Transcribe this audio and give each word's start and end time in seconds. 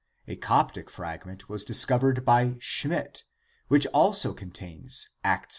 A 0.27 0.35
Coptic 0.35 0.89
frag 0.89 1.27
ment 1.27 1.47
was 1.47 1.63
discovered 1.63 2.25
by 2.25 2.53
C. 2.53 2.57
Schmidt, 2.59 3.23
which 3.67 3.85
also 3.93 4.33
contains 4.33 5.09
Acts 5.23 5.43
of 5.43 5.47
Peter. 5.47 5.49